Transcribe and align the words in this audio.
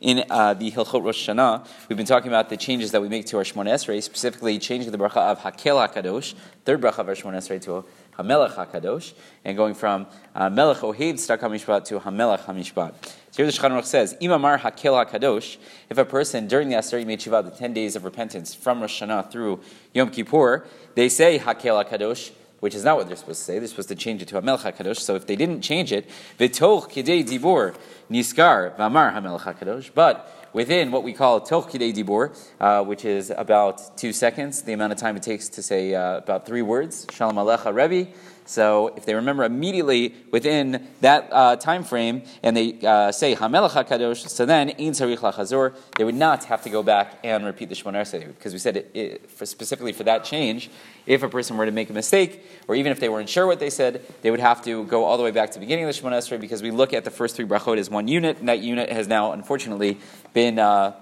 in 0.00 0.24
uh, 0.30 0.54
the 0.54 0.70
Hilchot 0.70 1.02
Rosh 1.02 1.28
Hashanah, 1.28 1.66
we've 1.88 1.96
been 1.96 2.06
talking 2.06 2.28
about 2.28 2.48
the 2.48 2.56
changes 2.56 2.90
that 2.92 3.00
we 3.00 3.08
make 3.08 3.26
to 3.26 3.38
our 3.38 3.44
Shemona 3.44 3.74
Esrei, 3.74 4.02
specifically 4.02 4.58
changing 4.58 4.92
the 4.92 4.98
bracha 4.98 5.16
of 5.16 5.38
Hakel 5.40 5.88
HaKadosh, 5.88 6.34
third 6.64 6.80
bracha 6.80 6.98
of 6.98 7.08
our 7.08 7.14
Shemona 7.14 7.36
Esrei, 7.36 7.60
to 7.62 7.84
Hamelech 8.18 8.54
HaKadosh, 8.54 9.12
and 9.44 9.56
going 9.56 9.74
from 9.74 10.06
uh, 10.34 10.50
Melech 10.50 10.78
Ohev 10.78 11.14
Tzedakah 11.14 11.40
HaMishpat 11.40 11.84
to 11.86 12.00
Hamelech 12.00 12.44
HaMishpat. 12.44 12.94
So 13.30 13.42
here 13.42 13.46
the 13.46 13.52
Shulchan 13.52 13.72
Aruch 13.72 13.84
says, 13.84 14.16
Imamar 14.20 14.58
Hakel 14.58 15.06
HaKadosh, 15.06 15.58
if 15.90 15.98
a 15.98 16.04
person 16.04 16.46
during 16.46 16.68
the 16.68 16.76
Aseret 16.76 17.04
Yimei 17.04 17.16
Tshuva, 17.16 17.44
the 17.44 17.50
10 17.50 17.72
days 17.72 17.96
of 17.96 18.04
repentance 18.04 18.54
from 18.54 18.80
Rosh 18.80 19.02
Hashanah 19.02 19.30
through 19.30 19.60
Yom 19.92 20.10
Kippur, 20.10 20.66
they 20.94 21.08
say 21.08 21.38
Hakel 21.38 21.84
HaKadosh, 21.84 22.32
which 22.66 22.74
is 22.74 22.82
not 22.82 22.96
what 22.96 23.06
they're 23.06 23.14
supposed 23.14 23.38
to 23.38 23.44
say. 23.44 23.60
They're 23.60 23.68
supposed 23.68 23.90
to 23.90 23.94
change 23.94 24.22
it 24.22 24.26
to 24.30 24.42
Hamelech 24.42 24.72
HaKadosh. 24.72 24.98
So 24.98 25.14
if 25.14 25.28
they 25.28 25.36
didn't 25.36 25.60
change 25.60 25.92
it, 25.92 26.10
V'toch 26.36 26.90
Kidei 26.90 27.24
Dibor 27.24 27.76
Niskar 28.10 28.76
V'amar 28.76 29.14
Hamelech 29.14 29.42
HaKadosh, 29.42 29.90
but 29.94 30.28
within 30.52 30.90
what 30.90 31.04
we 31.04 31.12
call 31.12 31.40
Toch 31.40 31.70
Kidei 31.70 31.94
Dibor, 31.94 32.36
uh, 32.58 32.82
which 32.82 33.04
is 33.04 33.30
about 33.30 33.96
two 33.96 34.12
seconds, 34.12 34.62
the 34.62 34.72
amount 34.72 34.92
of 34.92 34.98
time 34.98 35.14
it 35.16 35.22
takes 35.22 35.48
to 35.50 35.62
say 35.62 35.94
uh, 35.94 36.16
about 36.16 36.44
three 36.44 36.62
words, 36.62 37.06
Shalom 37.12 37.36
Alecha 37.36 37.72
Rebbe, 37.72 38.10
so 38.46 38.94
if 38.96 39.04
they 39.04 39.14
remember 39.14 39.44
immediately 39.44 40.14
within 40.30 40.86
that 41.00 41.28
uh, 41.32 41.56
time 41.56 41.82
frame 41.82 42.22
and 42.42 42.56
they 42.56 42.78
uh, 42.86 43.10
say 43.10 43.34
Hamelach 43.34 43.70
Hakadosh, 43.70 44.28
so 44.28 44.46
then 44.46 44.70
Ein 44.70 44.92
Tzarich 44.92 45.18
Lachazor, 45.18 45.76
they 45.96 46.04
would 46.04 46.14
not 46.14 46.44
have 46.44 46.62
to 46.62 46.70
go 46.70 46.82
back 46.82 47.18
and 47.24 47.44
repeat 47.44 47.68
the 47.68 47.74
Shemona 47.74 48.02
Esrei 48.02 48.26
because 48.28 48.52
we 48.52 48.58
said 48.60 48.76
it, 48.76 48.90
it, 48.94 49.30
for 49.30 49.44
specifically 49.44 49.92
for 49.92 50.04
that 50.04 50.24
change, 50.24 50.70
if 51.06 51.22
a 51.22 51.28
person 51.28 51.56
were 51.56 51.66
to 51.66 51.72
make 51.72 51.90
a 51.90 51.92
mistake 51.92 52.42
or 52.68 52.76
even 52.76 52.92
if 52.92 53.00
they 53.00 53.08
weren't 53.08 53.28
sure 53.28 53.46
what 53.46 53.58
they 53.58 53.70
said, 53.70 54.02
they 54.22 54.30
would 54.30 54.40
have 54.40 54.62
to 54.64 54.84
go 54.84 55.04
all 55.04 55.16
the 55.16 55.24
way 55.24 55.32
back 55.32 55.50
to 55.50 55.54
the 55.54 55.60
beginning 55.60 55.84
of 55.84 55.94
the 55.94 56.00
Shemona 56.00 56.18
Esrei 56.18 56.40
because 56.40 56.62
we 56.62 56.70
look 56.70 56.92
at 56.92 57.04
the 57.04 57.10
first 57.10 57.34
three 57.34 57.44
brachot 57.44 57.78
as 57.78 57.90
one 57.90 58.06
unit 58.06 58.38
and 58.38 58.48
that 58.48 58.60
unit 58.60 58.90
has 58.90 59.08
now 59.08 59.32
unfortunately 59.32 59.98
been 60.32 60.58
uh, 60.58 60.94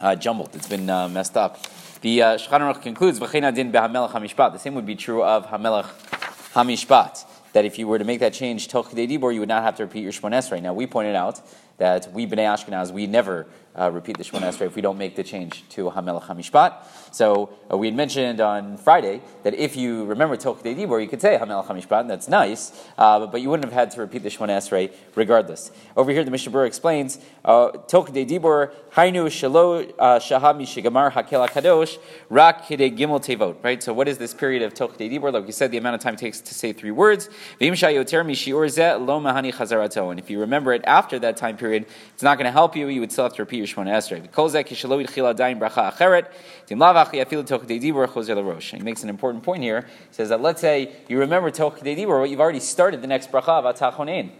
uh 0.00 0.16
jumbled. 0.16 0.54
It's 0.54 0.68
been 0.68 0.88
uh, 0.88 1.08
messed 1.08 1.36
up. 1.36 1.58
The 2.00 2.22
uh, 2.22 2.38
Shulchan 2.38 2.80
concludes, 2.80 3.18
The 3.18 4.58
same 4.58 4.74
would 4.74 4.86
be 4.86 4.96
true 4.96 5.22
of 5.22 5.46
Hamelach 5.48 6.09
Hamishpat, 6.54 7.24
that 7.52 7.64
if 7.64 7.78
you 7.78 7.86
were 7.86 7.98
to 7.98 8.04
make 8.04 8.20
that 8.20 8.32
change, 8.32 8.68
Toch 8.68 8.90
Dibor, 8.90 9.32
you 9.32 9.40
would 9.40 9.48
not 9.48 9.62
have 9.62 9.76
to 9.76 9.84
repeat 9.84 10.02
your 10.02 10.12
Shmon 10.12 10.50
right 10.50 10.62
Now, 10.62 10.74
we 10.74 10.86
pointed 10.86 11.14
out 11.14 11.40
that 11.80 12.12
we, 12.12 12.26
B'nai 12.26 12.46
Ashkenaz, 12.54 12.92
we 12.92 13.06
never 13.06 13.46
uh, 13.74 13.90
repeat 13.90 14.18
the 14.18 14.24
Shemona 14.24 14.48
Esrei 14.50 14.66
if 14.66 14.76
we 14.76 14.82
don't 14.82 14.98
make 14.98 15.16
the 15.16 15.24
change 15.24 15.64
to 15.70 15.90
Hamelach 15.90 16.24
Hamishpat. 16.24 16.84
So 17.12 17.50
uh, 17.72 17.78
we 17.78 17.86
had 17.86 17.96
mentioned 17.96 18.40
on 18.40 18.76
Friday 18.76 19.22
that 19.44 19.54
if 19.54 19.76
you 19.76 20.04
remember 20.04 20.36
Dibor, 20.36 21.00
you 21.00 21.08
could 21.08 21.22
say 21.22 21.38
Hamelach 21.38 21.66
Hamishpat, 21.66 22.02
and 22.02 22.10
that's 22.10 22.28
nice, 22.28 22.72
uh, 22.98 23.26
but, 23.26 23.40
you 23.40 23.48
wouldn't 23.48 23.64
have 23.64 23.72
had 23.72 23.90
to 23.92 24.00
repeat 24.00 24.22
the 24.22 24.28
Shemona 24.28 24.58
Esrei 24.58 24.92
regardless. 25.14 25.70
Over 25.96 26.12
here, 26.12 26.22
the 26.22 26.30
Mishnah 26.30 26.58
explains 26.60 27.18
uh, 27.44 27.70
Toch 27.70 28.10
Dibor 28.10 28.72
Hainu 28.92 29.26
Shalo 29.26 29.90
uh, 29.98 30.18
Shahami 30.18 30.64
Shigamar 30.64 31.10
Hakel 31.12 31.48
Kadosh 31.48 31.98
Rak 32.28 32.62
Hide 32.62 32.94
Gimel 32.98 33.20
Tevot. 33.24 33.56
Right. 33.64 33.82
So 33.82 33.94
what 33.94 34.08
is 34.08 34.18
this 34.18 34.34
period 34.34 34.62
of 34.62 34.74
Toch 34.74 34.98
Dibor? 34.98 35.32
Like 35.32 35.46
we 35.46 35.52
said, 35.52 35.70
the 35.70 35.78
amount 35.78 35.94
of 35.94 36.00
time 36.02 36.14
it 36.14 36.18
takes 36.18 36.40
to 36.40 36.52
say 36.54 36.74
three 36.74 36.90
words. 36.90 37.30
And 37.60 37.72
if 40.18 40.30
you 40.30 40.40
remember 40.40 40.72
it 40.72 40.84
after 40.86 41.18
that 41.20 41.36
time 41.36 41.56
period, 41.56 41.69
it's 41.72 42.22
not 42.22 42.36
going 42.36 42.46
to 42.46 42.52
help 42.52 42.76
you. 42.76 42.88
You 42.88 43.00
would 43.00 43.12
still 43.12 43.24
have 43.24 43.34
to 43.34 43.42
repeat 43.42 43.58
your 43.58 43.66
Shemona 43.66 43.90
Esrei. 43.90 44.22
He 48.76 48.82
makes 48.82 49.02
an 49.02 49.08
important 49.08 49.44
point 49.44 49.62
here. 49.62 49.80
He 49.82 50.14
says 50.14 50.28
that 50.28 50.40
let's 50.40 50.60
say 50.60 50.92
you 51.08 51.18
remember 51.18 51.50
Toch 51.50 51.80
Dibur, 51.80 52.22
but 52.22 52.30
you've 52.30 52.40
already 52.40 52.60
started 52.60 53.02
the 53.02 53.06
next 53.06 53.32
bracha 53.32 53.64
of 53.64 53.76
Atachonein. 53.76 54.30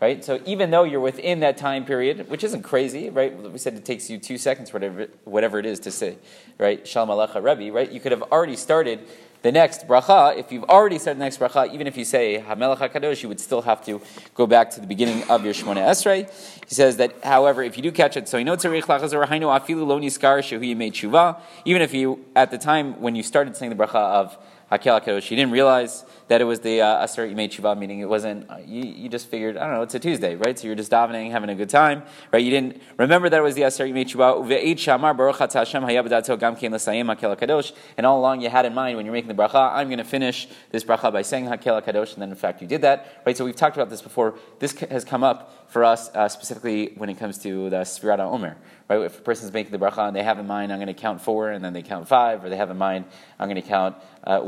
Right? 0.00 0.24
So 0.24 0.40
even 0.46 0.70
though 0.70 0.84
you're 0.84 1.00
within 1.00 1.40
that 1.40 1.56
time 1.56 1.84
period, 1.84 2.30
which 2.30 2.44
isn't 2.44 2.62
crazy, 2.62 3.10
right? 3.10 3.36
We 3.36 3.58
said 3.58 3.74
it 3.74 3.84
takes 3.84 4.08
you 4.08 4.18
two 4.18 4.38
seconds, 4.38 4.72
whatever, 4.72 5.08
whatever 5.24 5.58
it 5.58 5.66
is 5.66 5.80
to 5.80 5.90
say, 5.90 6.18
right? 6.56 6.86
Shalom 6.86 7.08
Alecha 7.08 7.42
Rebbe, 7.42 7.72
right? 7.72 7.90
You 7.90 7.98
could 7.98 8.12
have 8.12 8.22
already 8.30 8.54
started 8.54 9.00
the 9.42 9.52
next 9.52 9.86
bracha, 9.86 10.36
if 10.36 10.50
you've 10.50 10.64
already 10.64 10.98
said 10.98 11.16
the 11.16 11.20
next 11.20 11.38
bracha, 11.38 11.72
even 11.72 11.86
if 11.86 11.96
you 11.96 12.04
say 12.04 12.42
Hamelach 12.46 12.78
HaKadosh, 12.78 13.22
you 13.22 13.28
would 13.28 13.38
still 13.38 13.62
have 13.62 13.84
to 13.84 14.00
go 14.34 14.46
back 14.46 14.70
to 14.70 14.80
the 14.80 14.86
beginning 14.86 15.28
of 15.30 15.44
your 15.44 15.54
Shemona 15.54 15.86
Esrei. 15.86 16.28
He 16.66 16.74
says 16.74 16.96
that, 16.96 17.14
however, 17.22 17.62
if 17.62 17.76
you 17.76 17.82
do 17.82 17.92
catch 17.92 18.16
it, 18.16 18.28
so 18.28 18.36
you 18.36 18.44
know 18.44 18.56
tzarich 18.56 18.82
lachazor 18.82 19.26
hainu 19.26 19.46
afilu 19.56 19.86
lo 19.86 20.00
niskar 20.00 20.40
shehu 20.40 20.60
yimei 20.60 20.90
tshuva, 20.90 21.40
even 21.64 21.82
if 21.82 21.94
you, 21.94 22.24
at 22.34 22.50
the 22.50 22.58
time 22.58 23.00
when 23.00 23.14
you 23.14 23.22
started 23.22 23.56
saying 23.56 23.70
the 23.70 23.76
bracha 23.76 23.94
of 23.94 24.36
Hakel 24.70 25.00
HaKadosh. 25.00 25.30
You 25.30 25.36
didn't 25.36 25.52
realize 25.52 26.04
that 26.28 26.40
it 26.40 26.44
was 26.44 26.60
the 26.60 26.82
uh, 26.82 27.06
Aseret 27.06 27.32
Yimei 27.32 27.48
Tshuva, 27.48 27.76
meaning 27.78 28.00
it 28.00 28.08
wasn't, 28.08 28.50
uh, 28.50 28.58
you, 28.64 28.84
you 28.84 29.08
just 29.08 29.28
figured, 29.28 29.56
I 29.56 29.66
don't 29.66 29.74
know, 29.76 29.82
it's 29.82 29.94
a 29.94 29.98
Tuesday, 29.98 30.36
right? 30.36 30.58
So 30.58 30.66
you're 30.66 30.76
just 30.76 30.92
davening, 30.92 31.30
having 31.30 31.48
a 31.48 31.54
good 31.54 31.70
time, 31.70 32.02
right? 32.32 32.44
You 32.44 32.50
didn't 32.50 32.82
remember 32.98 33.30
that 33.30 33.38
it 33.38 33.42
was 33.42 33.54
the 33.54 33.62
Aseret 33.62 33.90
Yimei 33.92 34.04
Tshuva. 34.04 34.44
Uve'eit 34.44 34.76
shamar 34.76 35.16
baruch 35.16 35.38
Hashem 35.38 35.82
hayabadato 35.82 36.38
gam 36.38 36.54
l'sayim 36.54 37.14
Hakel. 37.14 37.72
And 37.96 38.06
all 38.06 38.18
along 38.18 38.42
you 38.42 38.50
had 38.50 38.66
in 38.66 38.74
mind 38.74 38.96
when 38.96 39.06
you're 39.06 39.14
making 39.14 39.34
the 39.34 39.42
bracha, 39.42 39.72
I'm 39.72 39.88
going 39.88 39.98
to 39.98 40.04
finish 40.04 40.48
this 40.70 40.84
bracha 40.84 41.12
by 41.12 41.22
saying 41.22 41.46
Hakel 41.46 41.82
HaKadosh, 41.82 42.12
and 42.14 42.22
then 42.22 42.28
in 42.28 42.36
fact 42.36 42.60
you 42.60 42.68
did 42.68 42.82
that, 42.82 43.22
right? 43.24 43.36
So 43.36 43.44
we've 43.44 43.56
talked 43.56 43.76
about 43.76 43.88
this 43.88 44.02
before. 44.02 44.34
This 44.58 44.72
has 44.80 45.04
come 45.04 45.24
up 45.24 45.54
for 45.68 45.84
us 45.84 46.10
uh, 46.14 46.28
specifically 46.28 46.92
when 46.96 47.08
it 47.08 47.18
comes 47.18 47.38
to 47.38 47.70
the 47.70 47.76
Sfirat 47.78 48.20
Omer, 48.20 48.56
right? 48.88 49.00
If 49.02 49.18
a 49.18 49.22
person's 49.22 49.52
making 49.52 49.72
the 49.72 49.78
bracha 49.78 50.08
and 50.08 50.16
they 50.16 50.22
have 50.22 50.38
in 50.38 50.46
mind, 50.46 50.72
I'm 50.72 50.78
going 50.78 50.88
to 50.88 50.94
count 50.94 51.20
four, 51.20 51.50
and 51.50 51.64
then 51.64 51.72
they 51.72 51.82
count 51.82 52.08
five, 52.08 52.44
or 52.44 52.48
they 52.48 52.56
have 52.56 52.70
in 52.70 52.78
mind, 52.78 53.04
I'm 53.38 53.48
going 53.48 53.60
to 53.60 53.68
count 53.68 53.96
uh, 54.24 54.40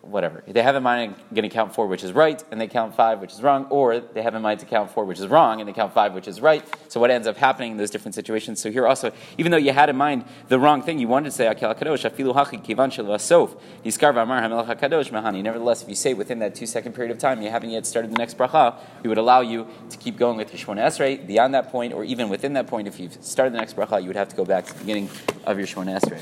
whatever. 0.00 0.42
They 0.46 0.62
have 0.62 0.76
in 0.76 0.82
mind, 0.82 1.14
going 1.32 1.48
to 1.48 1.48
count 1.48 1.74
four, 1.74 1.86
which 1.86 2.04
is 2.04 2.12
right, 2.12 2.42
and 2.50 2.60
they 2.60 2.68
count 2.68 2.94
five, 2.94 3.20
which 3.20 3.32
is 3.32 3.42
wrong, 3.42 3.66
or 3.70 4.00
they 4.00 4.22
have 4.22 4.34
in 4.34 4.42
mind 4.42 4.60
to 4.60 4.66
count 4.66 4.90
four, 4.90 5.04
which 5.04 5.18
is 5.18 5.26
wrong, 5.26 5.60
and 5.60 5.68
they 5.68 5.72
count 5.72 5.92
five, 5.92 6.14
which 6.14 6.28
is 6.28 6.40
right. 6.40 6.64
So 6.88 7.00
what 7.00 7.10
ends 7.10 7.26
up 7.26 7.36
happening 7.36 7.72
in 7.72 7.76
those 7.76 7.90
different 7.90 8.14
situations? 8.14 8.60
So 8.60 8.70
here 8.70 8.86
also, 8.86 9.12
even 9.38 9.52
though 9.52 9.58
you 9.58 9.72
had 9.72 9.88
in 9.88 9.96
mind 9.96 10.24
the 10.48 10.58
wrong 10.58 10.82
thing, 10.82 10.98
you 10.98 11.08
wanted 11.08 11.30
to 11.30 11.30
say 11.32 11.46
Akel 11.46 11.78
Kadosh, 11.78 12.08
Afilu 12.08 12.34
Hachi 12.34 12.64
Kivan 12.64 12.90
Vasof, 12.90 13.58
Yiskar 13.84 14.12
V'Amar 14.14 14.42
Hamelach 14.42 14.80
Kadosh 14.80 15.10
Mahani. 15.10 15.42
Nevertheless, 15.42 15.82
if 15.82 15.88
you 15.88 15.94
say 15.94 16.14
within 16.14 16.38
that 16.40 16.54
two 16.54 16.66
second 16.66 16.94
period 16.94 17.10
of 17.10 17.18
time, 17.18 17.42
you 17.42 17.50
haven't 17.50 17.70
yet 17.70 17.86
started 17.86 18.10
the 18.10 18.18
next 18.18 18.36
bracha, 18.36 18.76
we 19.02 19.08
would 19.08 19.18
allow 19.18 19.40
you 19.40 19.66
to 19.90 19.96
keep 19.96 20.16
going 20.16 20.36
with 20.36 20.52
your 20.52 20.58
Shmona 20.58 20.86
Esrei 20.86 21.26
beyond 21.26 21.54
that 21.54 21.70
point, 21.70 21.92
or 21.92 22.04
even 22.04 22.28
within 22.28 22.54
that 22.54 22.66
point, 22.66 22.88
if 22.88 22.98
you've 22.98 23.16
started 23.22 23.54
the 23.54 23.58
next 23.58 23.76
bracha, 23.76 24.00
you 24.00 24.08
would 24.08 24.16
have 24.16 24.28
to 24.28 24.36
go 24.36 24.44
back 24.44 24.66
to 24.66 24.72
the 24.72 24.80
beginning 24.80 25.08
of 25.44 25.58
your 25.58 25.66
Shmona 25.66 26.00
Esrei. 26.00 26.20